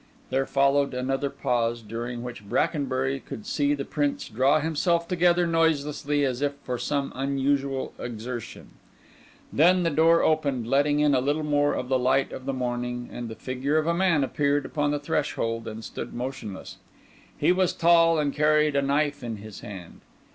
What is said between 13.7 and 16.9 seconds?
of a man appeared upon the threshold and stood motionless.